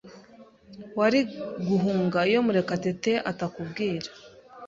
Wari 0.99 1.19
guhunga 1.67 2.19
iyo 2.29 2.39
Murekatete 2.45 3.11
atakubwira. 3.31 4.07